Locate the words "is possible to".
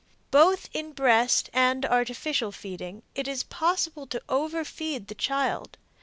3.27-4.19